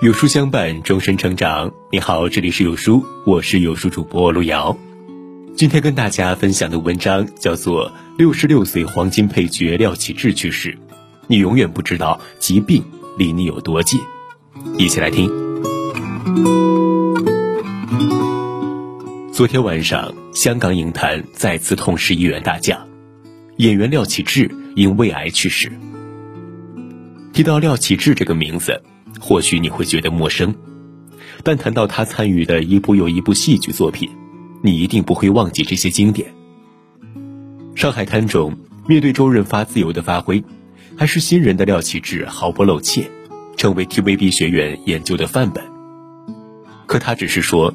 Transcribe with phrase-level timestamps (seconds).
[0.00, 1.72] 有书相伴，终身成长。
[1.90, 4.76] 你好，这里是有书，我是有书主播路遥。
[5.56, 10.72] 今天跟大家分享的文章叫做《六十六岁黄金配角廖启智去世》，
[11.28, 12.82] 你永远不知道疾病
[13.16, 14.00] 离你有多近。
[14.76, 15.30] 一起来听。
[19.32, 22.88] 昨天晚上，香港影坛再次痛失一员大将，
[23.56, 25.70] 演员廖启智因胃癌去世。
[27.34, 28.80] 提到廖启智这个名字。
[29.20, 30.54] 或许你会觉得陌生，
[31.42, 34.10] 但谈到他参与的一部又一部戏剧作品，
[34.60, 36.32] 你一定不会忘记这些经典。
[37.80, 38.56] 《上海滩》中，
[38.88, 40.42] 面对周润发自由的发挥，
[40.96, 43.08] 还是新人的廖启智毫不露怯，
[43.56, 45.64] 成为 TVB 学员研究的范本。
[46.86, 47.72] 可他只是说：“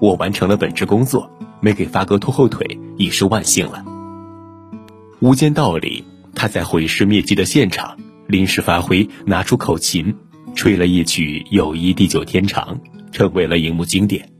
[0.00, 1.28] 我完成了本职工作，
[1.60, 3.84] 没给发哥拖后腿，已是万幸了。”
[5.18, 10.16] 《无间道》里，他在毁尸灭迹的现场临时发挥，拿出口琴。
[10.54, 12.80] 吹了一曲《友谊地久天长》，
[13.12, 14.30] 成为了荧幕经典。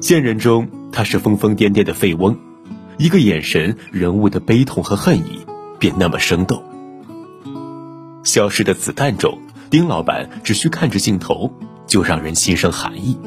[0.00, 2.38] 现人中，他是疯疯癫癫的废翁，
[2.96, 5.44] 一个眼神，人物的悲痛和恨意
[5.80, 6.62] 便那么生动。
[8.22, 9.36] 消失的子弹中，
[9.68, 11.52] 丁老板只需看着镜头，
[11.88, 13.18] 就让人心生寒意。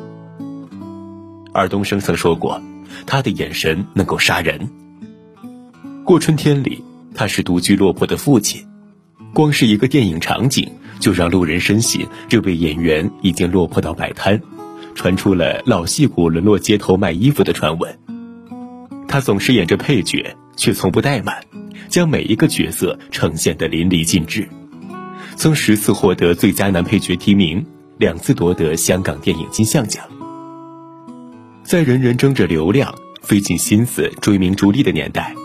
[1.53, 2.61] 尔冬升曾说过，
[3.05, 4.69] 他的眼神能够杀人。
[6.05, 6.81] 过春天里，
[7.13, 8.65] 他是独居落魄的父亲。
[9.35, 14.41] 光是一个电影场景，就让路人深信这位演员已经落魄到摆摊，
[14.95, 17.99] 传出了老戏骨沦落街头卖衣服的传闻。
[19.09, 21.43] 他总是演着配角，却从不怠慢，
[21.89, 24.47] 将每一个角色呈现得淋漓尽致。
[25.35, 27.65] 曾十次获得最佳男配角提名，
[27.97, 30.05] 两次夺得香港电影金像奖。
[31.61, 35.35] 在人人争着流量、费尽心思追名逐利的年代，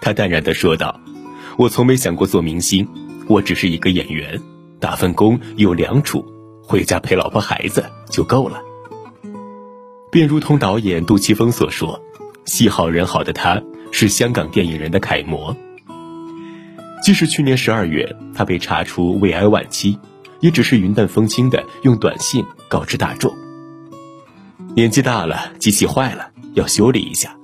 [0.00, 1.00] 他淡然地说道
[1.58, 2.88] ：“我从没想过做明星。”
[3.28, 4.40] 我只是一个演员，
[4.80, 6.24] 打份工有粮出，
[6.62, 8.60] 回家陪老婆孩子就够了。
[10.10, 12.02] 便如同导演杜琪峰所说
[12.44, 15.56] ：“戏好人好的他，是香港电影人的楷模。”
[17.02, 19.98] 即使去年十二月他被查出胃癌晚期，
[20.40, 23.34] 也只是云淡风轻的用短信告知大众
[24.76, 27.36] ：“年纪大了，机器坏了，要修理一下。”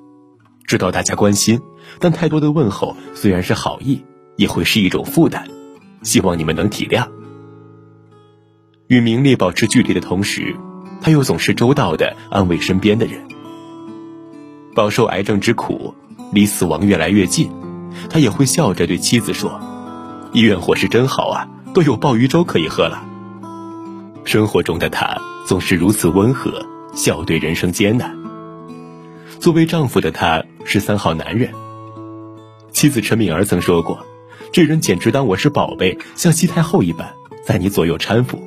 [0.67, 1.61] 知道大家关心，
[1.99, 4.05] 但太多的问候虽然是好意，
[4.37, 5.49] 也会是一种负担。
[6.03, 7.09] 希望你们能体谅。
[8.86, 10.56] 与名利保持距离的同时，
[11.00, 13.20] 他又总是周到的安慰身边的人。
[14.75, 15.94] 饱受癌症之苦，
[16.32, 17.50] 离死亡越来越近，
[18.08, 19.60] 他也会笑着对妻子说
[20.32, 23.04] ：“医院伙食真好啊，都有鲍鱼粥可以喝了。”
[24.25, 25.16] 生活中的他
[25.47, 26.64] 总是如此温和，
[26.94, 28.16] 笑对人生艰难。
[29.41, 31.53] 作为丈夫的他是三好男人。
[32.70, 33.98] 妻子陈敏儿曾说过。
[34.53, 38.41] 这人简直当我是宝贝，像西太后一般，在你左右搀扶。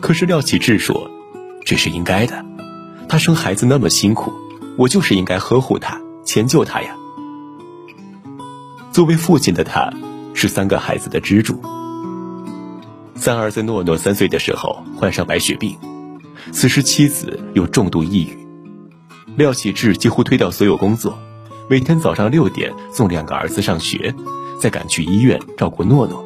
[0.00, 1.10] 可是廖启智说
[1.64, 2.44] ：“这是应该的，
[3.08, 4.32] 他生孩子那么辛苦，
[4.76, 6.96] 我就是应该呵护他、迁就他呀。”
[8.92, 9.92] 作为父亲的他，
[10.34, 11.60] 是三个孩子的支柱。
[13.14, 15.76] 三儿子诺诺三岁的时候患上白血病，
[16.52, 18.46] 此时妻子又重度抑郁，
[19.36, 21.18] 廖启智几乎推掉所有工作，
[21.68, 24.14] 每天早上六点送两个儿子上学。
[24.60, 26.24] 再赶去医院照顾诺诺，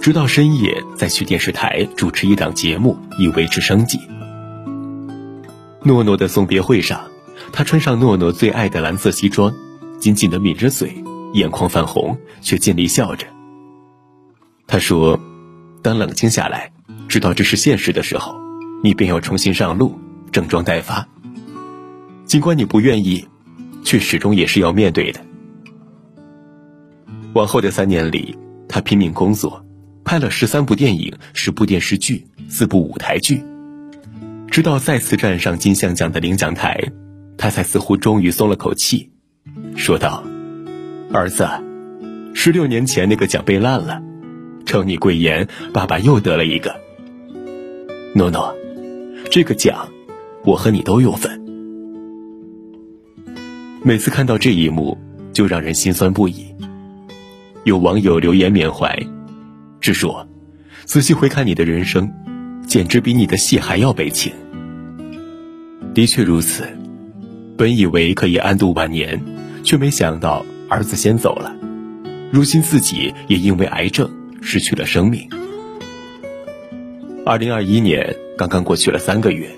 [0.00, 3.98] 直到深夜再去电视台主持一档节目以维持生计。
[5.82, 7.10] 诺诺的送别会上，
[7.52, 9.54] 他穿上诺诺最爱的蓝色西装，
[9.98, 13.26] 紧紧的抿着嘴，眼眶泛红，却尽力笑着。
[14.66, 15.18] 他说
[15.82, 16.72] ：“当冷静下来，
[17.08, 18.36] 知道这是现实的时候，
[18.82, 19.98] 你便要重新上路，
[20.32, 21.08] 整装待发。
[22.24, 23.26] 尽管你不愿意，
[23.82, 25.20] 却始终也是要面对的。”
[27.32, 28.36] 往后的三年里，
[28.68, 29.64] 他拼命工作，
[30.04, 33.40] 拍了十三部电影、十部电视剧、四部舞台剧，
[34.50, 36.90] 直到再次站上金像奖的领奖台，
[37.38, 39.10] 他才似乎终于松了口气，
[39.76, 40.24] 说道
[41.14, 41.48] ：“儿子，
[42.34, 44.02] 十六年前那个奖被烂了，
[44.66, 46.80] 承你贵言，爸爸又得了一个。
[48.12, 48.52] 诺诺，
[49.30, 49.88] 这个奖，
[50.44, 51.40] 我和你都有份。”
[53.84, 54.98] 每次看到这一幕，
[55.32, 56.46] 就让人心酸不已。
[57.64, 58.98] 有网友留言缅怀，
[59.82, 60.26] 只说
[60.86, 62.10] ：“仔细回看你的人生，
[62.66, 64.32] 简直比你的戏还要悲情。”
[65.92, 66.66] 的确如此，
[67.58, 69.22] 本以为可以安度晚年，
[69.62, 71.54] 却没想到儿子先走了，
[72.32, 74.10] 如今自己也因为癌症
[74.40, 75.28] 失去了生命。
[77.26, 79.50] 二零二一年刚刚过去了三个月，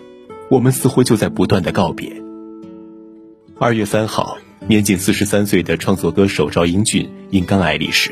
[0.50, 2.20] 我们似乎就在不断的告别。
[3.60, 4.38] 二月三号。
[4.72, 8.10] 年仅四十三岁的创作歌手赵英俊因肝癌离世。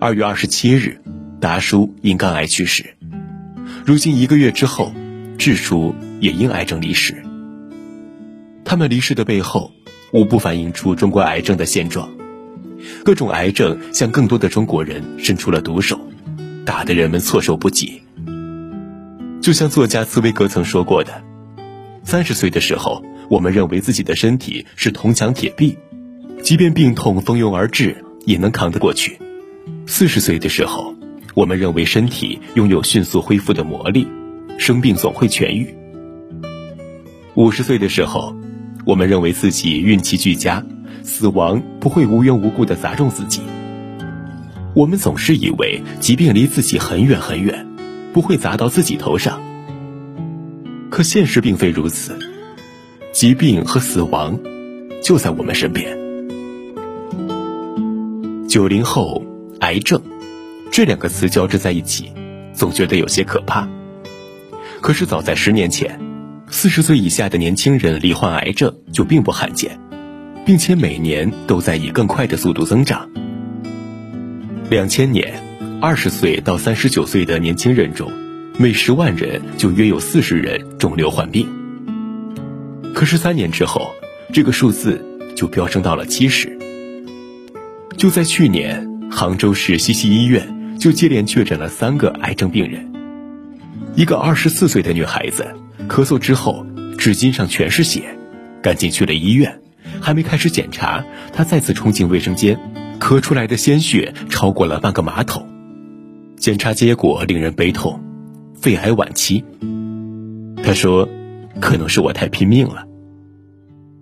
[0.00, 1.00] 二月二十七日，
[1.40, 2.96] 达叔因肝癌去世。
[3.86, 4.92] 如今一个月之后，
[5.38, 7.22] 智叔也因癌症离世。
[8.64, 9.70] 他们离世的背后，
[10.12, 12.10] 无不反映出中国癌症的现状。
[13.04, 16.00] 各种癌症向更多的中国人伸出了毒手，
[16.66, 18.02] 打得人们措手不及。
[19.40, 21.22] 就像作家茨威格曾说过的
[22.02, 25.76] ：“三十岁的时候，我们认为自己的身体是铜墙铁壁，
[26.42, 29.12] 即便病痛蜂拥而至，也能扛得过去；
[29.86, 30.94] 四十岁的时候，
[31.34, 34.06] 我们认为身体拥有迅速恢复的魔力，
[34.58, 35.66] 生病总会痊愈；
[37.34, 38.36] 五十岁的时候，
[38.84, 40.64] 我们认为自己运气俱佳。”
[41.06, 43.42] 死亡不会无缘无故的砸中自己。
[44.74, 47.66] 我们总是以为疾病离自己很远很远，
[48.14, 49.38] 不会砸到自己头上。
[50.88, 52.18] 可现实并非如此，
[53.14, 54.38] 疾病和死亡
[55.00, 55.96] 就在我们身边。
[58.48, 59.24] 九零后
[59.60, 60.02] 癌症
[60.72, 62.12] 这两个词交织在一起，
[62.52, 63.68] 总觉得有些可怕。
[64.80, 66.00] 可是早在十年前，
[66.50, 69.78] 四十岁以下的年轻人罹患癌症就并不罕见。
[70.44, 73.08] 并且每年都在以更快的速度增长。
[74.68, 75.42] 两千年，
[75.80, 78.12] 二十岁到三十九岁的年轻人中，
[78.58, 81.48] 每十万人就约有四十人肿瘤患病。
[82.94, 83.92] 可是三年之后，
[84.32, 85.04] 这个数字
[85.36, 86.56] 就飙升到了七十。
[87.96, 92.92] 就在去年，杭州市西溪医院就接连确诊了三个癌症病人。
[93.96, 95.46] 一个二十四岁的女孩子，
[95.88, 96.64] 咳嗽之后，
[96.96, 98.16] 纸巾上全是血，
[98.62, 99.60] 赶紧去了医院。
[100.00, 102.58] 还没开始检查，他再次冲进卫生间，
[103.00, 105.48] 咳出来的鲜血超过了半个马桶。
[106.36, 108.02] 检查结果令人悲痛，
[108.54, 109.44] 肺癌晚期。
[110.62, 111.08] 他说
[111.60, 112.86] ：“可能是我太拼命了。”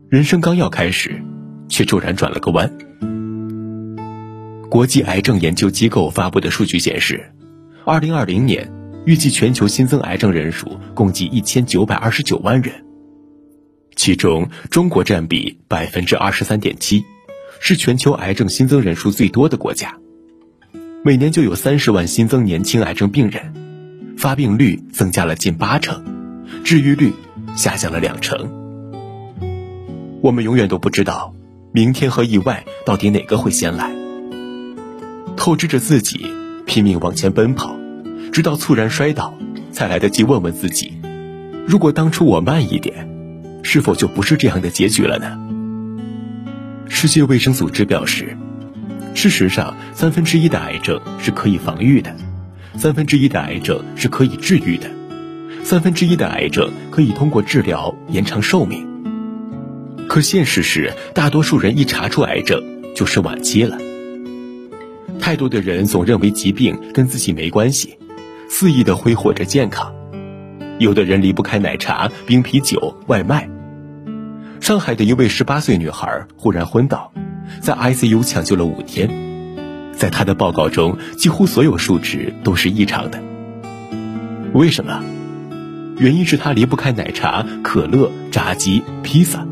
[0.08, 1.22] 人生刚要开始，
[1.68, 2.70] 却骤然转了个弯。
[4.68, 7.32] 国际癌症研究机构发布的数据显示，
[7.84, 8.70] 二零二零年
[9.04, 12.72] 预计全球新增癌症人数共计一千九百二十九万人。
[13.96, 17.04] 其中，中国占比百分之二十三点七，
[17.60, 19.94] 是全球癌症新增人数最多的国家。
[21.04, 23.52] 每年就有三十万新增年轻癌症病人，
[24.16, 26.02] 发病率增加了近八成，
[26.64, 27.12] 治愈率
[27.56, 28.50] 下降了两成。
[30.20, 31.34] 我们永远都不知道，
[31.72, 33.90] 明天和意外到底哪个会先来。
[35.36, 36.26] 透支着自己，
[36.66, 37.74] 拼命往前奔跑，
[38.32, 39.34] 直到猝然摔倒，
[39.70, 41.00] 才来得及问问自己：
[41.66, 43.10] 如果当初我慢一点。
[43.64, 45.38] 是否就不是这样的结局了呢？
[46.88, 48.36] 世界卫生组织表示，
[49.14, 52.12] 事实上，三分之一的癌症是可以防御的，
[52.76, 54.90] 三分之一的癌症是可以治愈的，
[55.62, 58.86] 三分之一的癌症可以通过治疗延长寿命。
[60.08, 62.62] 可现实是，大多数人一查出癌症
[62.94, 63.78] 就是晚期了。
[65.18, 67.96] 太多的人总认为疾病跟自己没关系，
[68.48, 69.94] 肆意的挥霍着健康。
[70.78, 73.48] 有的人离不开奶茶、冰啤酒、外卖。
[74.60, 77.12] 上海的一位十八岁女孩忽然昏倒，
[77.60, 79.08] 在 ICU 抢救了五天，
[79.92, 83.22] 在她的报告中，几乎所有数值都是异常的。
[84.52, 85.02] 为什么？
[86.02, 89.46] 原因是他离不开奶茶、可乐、炸鸡、披萨。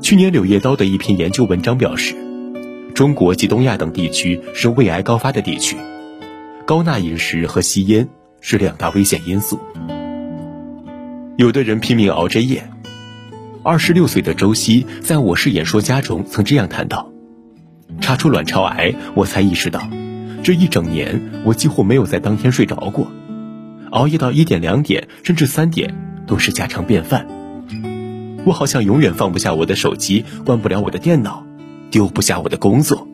[0.00, 2.16] 去年《柳叶刀》的一篇研究文章表示，
[2.94, 5.76] 中国及东亚等地区是胃癌高发的地区，
[6.64, 8.08] 高钠饮食和吸烟。
[8.40, 9.60] 是两大危险因素。
[11.36, 12.66] 有的人拼命熬着夜。
[13.62, 17.12] 二十六岁的周曦在我是演说家中曾这样谈到：
[18.00, 19.86] 查出卵巢癌，我才意识到，
[20.42, 23.12] 这一整年我几乎没有在当天睡着过，
[23.90, 25.94] 熬夜到一点、两点甚至三点
[26.26, 27.26] 都是家常便饭。
[28.44, 31.44] 我好像永远放不下我的手机，关不了我的电脑，
[31.90, 33.06] 丢不下我的工作。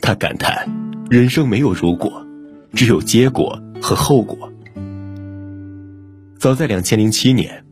[0.00, 0.68] 他感叹：
[1.10, 2.26] 人生没有如果，
[2.72, 3.62] 只有结果。
[3.78, 4.50] 和后果。
[6.38, 7.64] 早在两千零七年，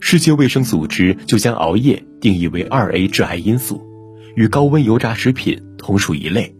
[0.00, 3.86] 世界卫生组织就将熬夜定义为二 A 致癌因素，
[4.34, 6.56] 与高温油炸食品同属一类。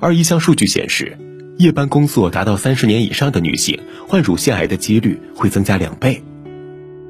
[0.00, 1.18] 而一项数据显示，
[1.62, 6.20] 夜班工作达到三十年以上的女性，患乳腺癌的几率会增加两倍。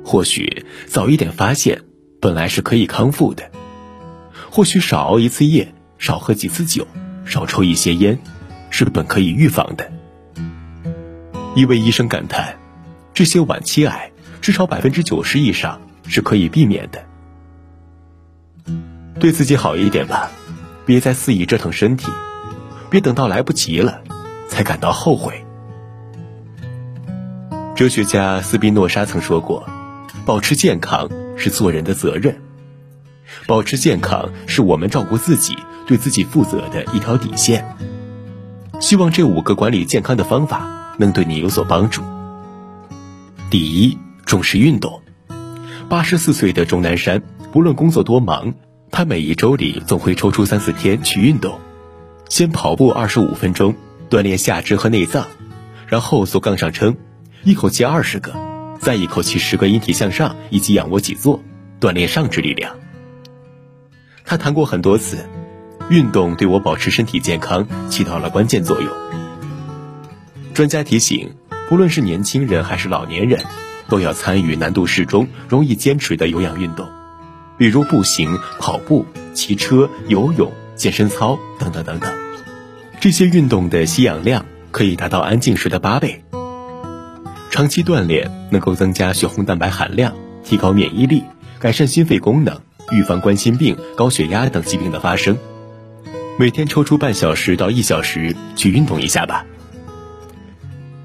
[0.05, 1.81] 或许早一点发现，
[2.21, 3.51] 本来是可以康复的。
[4.51, 6.87] 或许少熬一次夜，少喝几次酒，
[7.25, 8.19] 少抽一些烟，
[8.69, 9.91] 是本可以预防的。
[11.55, 12.57] 一位医生感叹
[13.15, 17.03] ：“这些晚期癌至少百分之九十以上是可以避免的。
[19.19, 20.31] 对自己好一点吧，
[20.85, 22.13] 别再肆意折腾身体，
[22.91, 24.03] 别等到来不及了
[24.53, 25.45] 才感到后悔。”
[27.75, 29.67] 哲学家斯宾诺莎曾说过
[30.27, 32.37] ：“保持健康是做人的责任，
[33.47, 35.57] 保持健康是我们照顾自己、
[35.87, 37.65] 对自己负责的一条底线。”
[38.79, 42.03] 希望这五个管理健康的方法能对你有所帮助。
[43.49, 45.01] 第一，重视运动。
[45.89, 48.55] 八十四岁的钟南山，不论工作多忙，
[48.91, 51.59] 他每一周里总会抽出三四天去运动。
[52.29, 53.75] 先跑步二十五分钟，
[54.13, 55.27] 锻炼下肢和内脏，
[55.87, 56.99] 然后做杠上撑，
[57.45, 58.35] 一口气二十个，
[58.79, 61.43] 再一口气十个引体向上以及仰卧起坐，
[61.81, 62.77] 锻炼上肢力量。
[64.27, 65.27] 他谈过很多次，
[65.89, 68.93] 运动对我保持身体健康起到了关键作用。
[70.53, 71.35] 专家提醒，
[71.71, 73.43] 不论是年轻人还是老年人，
[73.89, 76.87] 都要参与难度适中、容易坚持的有氧运动，
[77.57, 82.22] 比如步行、跑步、骑车、游泳、健身操等等等等。
[83.03, 86.23] 这些运动的吸氧量可以达到安静时的八倍。
[87.51, 91.25] 长期锻炼能够增加血红蛋白含量，提高免疫力，
[91.59, 92.61] 改善心肺功能，
[92.93, 95.37] 预防冠心病、高血压等疾病的发生。
[96.39, 99.45] 每天抽出半小时到一小时去运动一下吧。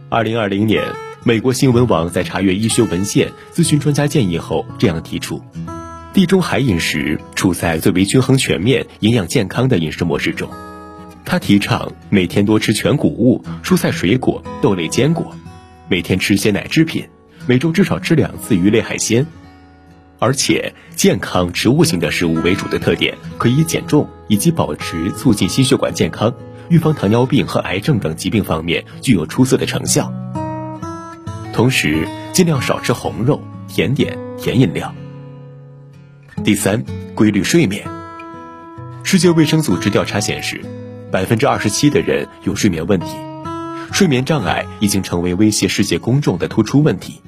[0.10, 0.84] 二零二零年，
[1.24, 5.42] 美国新闻网在查阅医学文献、咨询专家建议后，这样提出：
[6.14, 10.48] 地中海饮食处在最为均衡、全面、营养健康的饮食模式中。
[11.30, 15.36] 他提倡每天多吃全谷物、蔬菜、水果、豆类、坚果，
[15.90, 17.06] 每天吃鲜奶制品，
[17.46, 19.28] 每周至少吃两次鱼类海鲜，
[20.20, 26.34] 而且健康植物性的食物为主的特点，可以减重以及保持促进心血管健康、
[26.70, 30.10] 预防糖尿病和癌症等疾病方面具有出色的成效。
[31.52, 34.96] 同时，尽量少吃红肉、甜点、甜饮料。
[36.46, 36.82] 第三，
[37.14, 37.86] 规律睡眠。
[39.04, 40.62] 世界卫生组织调查显示。
[41.10, 43.08] 百分之二十七的人有睡眠问题，
[43.94, 47.22] 睡眠障碍已经成为威胁世界公众的突出问题。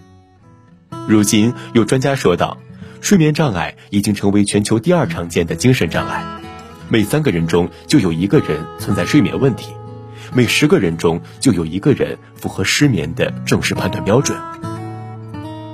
[1.07, 2.57] 如今，有专家说道，
[2.99, 6.21] 睡眠障碍已经成为全球第二常见的精神障碍，
[6.89, 9.71] 每三个人中就有一个人存在睡眠问题，
[10.33, 14.37] 每十个人中就有一个人符合失眠的正式判断标准。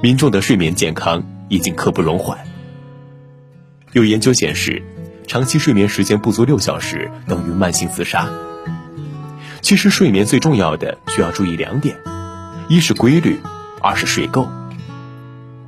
[0.04, 2.38] 民众的睡眠健康已经刻不容缓。
[3.94, 4.84] 有研究显示。
[5.28, 8.30] 长期睡眠时间不足六小时等于慢性自杀。
[9.62, 11.98] 其实睡眠最重要的需要注意两点：
[12.70, 13.40] 一是规律，
[13.82, 14.48] 二是睡够。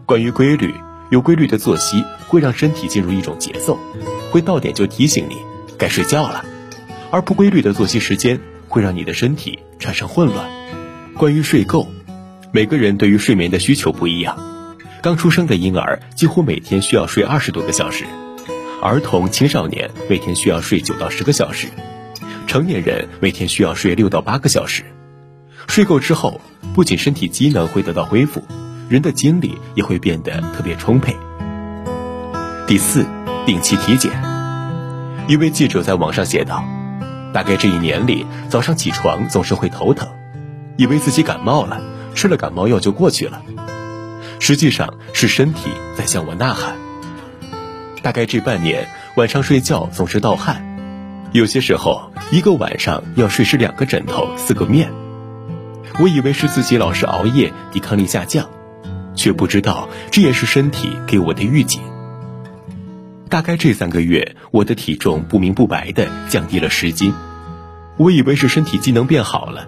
[0.06, 0.74] 关于规律，
[1.10, 3.80] 有规律的作息会让身体进入一种节奏，
[4.32, 5.38] 会到点就提醒你
[5.78, 6.46] 该睡觉了；
[7.12, 10.48] 而不规律的作息时间会让你的身体产生混乱。
[11.16, 11.88] 关于睡够，
[12.52, 14.38] 每个人对于睡眠的需求不一样。
[15.02, 18.06] 刚出生的婴儿几乎每天需要睡二十多个小时。
[18.82, 21.68] 儿童、青少年每天需要睡九到十个小时，
[22.46, 24.84] 成年人每天需要睡六到八个小时。
[25.68, 26.40] 睡够之后，
[26.76, 28.44] 不仅身体机能会得到恢复，
[28.88, 31.16] 人的精力也会变得特别充沛。
[32.68, 33.04] 第四，
[33.48, 34.12] 定期体检。
[35.28, 36.64] 一位记者在网上写道
[37.34, 40.08] ：“大概这一年里，早上起床总是会头疼，
[40.78, 41.82] 以为自己感冒了，
[42.14, 43.42] 吃了感冒药就过去了，
[44.40, 46.76] 实际上是身体在向我呐喊。”
[48.08, 50.64] 大概这半年，晚上睡觉总是盗汗，
[51.34, 54.90] 有些时候一个晚上要睡湿两个枕头、四个面。
[56.00, 58.50] 我以为是自己老是熬夜，抵抗力下降，
[59.14, 61.82] 却不知道这也是身体给我的预警。
[63.28, 67.14] 大概这三个月，我的体重不明不白的降低了十斤，
[67.98, 69.68] 我以为是身体机能变好了，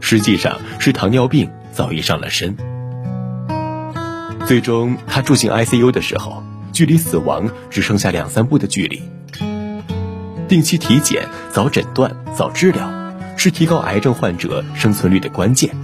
[0.00, 2.54] 实际上是糖尿病早已上了身。
[4.44, 6.44] 最终，他住进 ICU 的时候。
[6.78, 9.02] 距离死亡只剩下两三步的距离。
[10.46, 12.88] 定期体检、早诊断、早治疗，
[13.36, 15.74] 是提高癌症患者生存率的关键。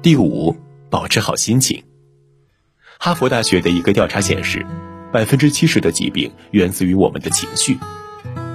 [0.00, 0.56] 第五，
[0.88, 1.82] 保持好心情。
[2.98, 4.64] 哈佛大学的一个调查显示，
[5.12, 7.76] 百分之七十的疾病源自于我们的情绪。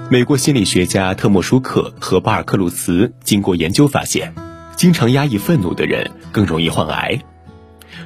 [0.10, 4.34] 美国心理学家特莫舒克和巴尔克鲁茨经过研究发现，
[4.76, 7.22] 经常压抑愤怒的人更容易患癌。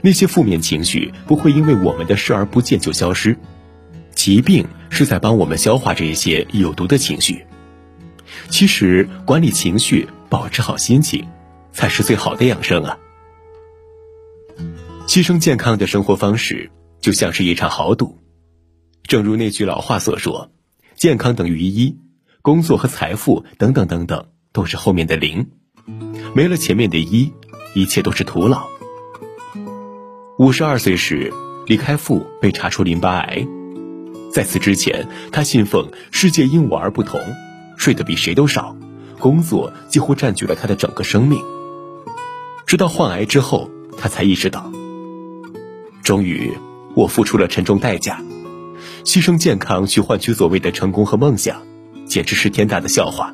[0.01, 3.37] 那些负面情绪不会因为我们的视而不见就消失，
[4.13, 7.45] 疾病是在帮我们消化这些有毒的情绪。
[8.49, 11.27] 其实，管理情绪、保持好心情，
[11.71, 12.97] 才是最好的养生啊！
[15.07, 18.19] 牺牲健康的生活方式，就像是一场豪赌。
[19.03, 20.51] 正如那句老话所说
[20.95, 21.97] ：“健康等于一，
[22.41, 25.47] 工作和财富等等等等，都是后面的零。
[26.35, 27.31] 没了前面的一，
[27.73, 28.67] 一切都是徒劳。”
[30.37, 31.33] 五十二岁时，
[31.65, 33.47] 李开复被查出淋巴癌。
[34.31, 37.19] 在此之前，他信奉“世界因我而不同”，
[37.75, 38.77] 睡得比谁都少，
[39.17, 41.41] 工作几乎占据了他的整个生命。
[42.67, 44.71] 直到患癌之后，他才意识到，
[46.03, 46.51] 终于
[46.93, 48.21] 我付出了沉重代价，
[49.03, 51.63] 牺牲健康去换取所谓的成功和梦想，
[52.05, 53.33] 简直是天大的笑话。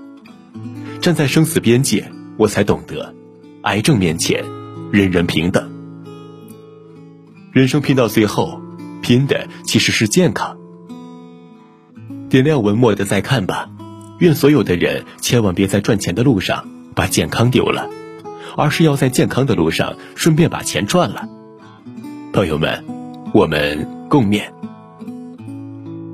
[1.02, 3.14] 站在生死边界，我才懂得，
[3.64, 4.42] 癌症面前，
[4.90, 5.73] 人人平等。
[7.54, 8.60] 人生拼到最后，
[9.04, 10.58] 拼的其实是健康。
[12.28, 13.70] 点亮文末的再看吧，
[14.18, 17.88] 愿所有的人千万别在赚钱的路上把健康丢了，
[18.58, 21.30] 而是要在健康的路上顺便把钱赚了。
[22.34, 22.84] 朋友们，
[23.36, 24.46] 我们共勉。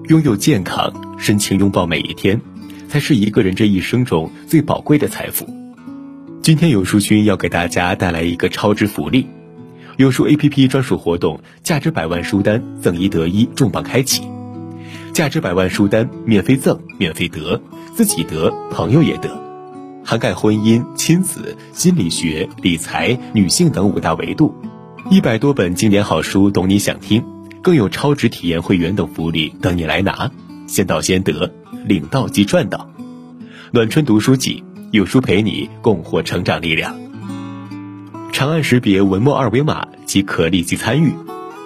[0.10, 2.41] 拥有健康，深情拥抱每一天，
[2.89, 5.48] 才是一个人这一生中最宝贵的财富。
[6.41, 9.25] 今天有书君要给大家带来一个超值福利，
[10.00, 14.24] 有书 APP 专属活动，价值百万书单赠一得一重磅开启。
[15.13, 17.62] 价值百万书单，免费赠，免费得，
[17.94, 19.29] 自己得，朋友也得，
[20.06, 24.56] 涵盖婚姻、亲子、心理学、理财、女性等五大维度，
[25.12, 27.22] 一百多本经典好书，懂你想听，
[27.62, 30.32] 更有超值体验会员等福利等你来拿，
[30.65, 31.53] 先到先得，
[31.86, 32.89] 领到即赚到。
[33.74, 34.63] 暖春读书季，
[34.94, 37.09] 有书陪你共获成长力量。
[38.39, 41.13] 长按识别文末二维码即可立即参与，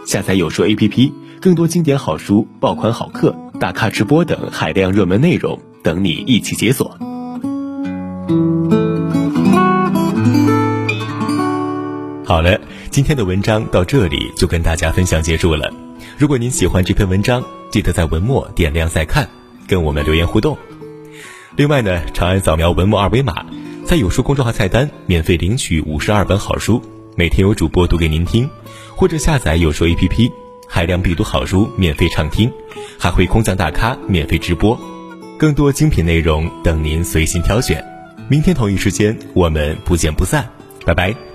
[0.07, 3.35] 下载有书 APP，更多经典好书、爆款好课。
[3.59, 6.97] 大咖直播等海量热门内容等你一起解锁。
[12.25, 15.71] 好了，今天的文章到这里就跟大家分享结束了。
[16.17, 19.29] 如果您喜欢这篇文章，记得在文末点亮再看，
[19.67, 20.57] 跟我们留言互动。
[21.55, 23.45] 另外呢，长按扫描文末二维码，
[23.85, 26.81] 在有书公众号菜单免费领取五十二本好书，
[27.15, 28.49] 每天有主播读给您听，
[28.95, 30.31] 或者下载有书 APP。
[30.67, 32.51] 海量必读好书免费畅听，
[32.97, 34.79] 还会空降大咖免费直播，
[35.37, 37.83] 更多精品内容等您随心挑选。
[38.29, 40.49] 明天同一时间，我们不见不散，
[40.85, 41.32] 拜拜。